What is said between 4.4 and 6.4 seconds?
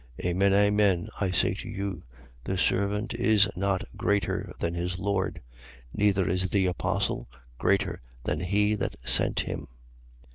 than his lord: neither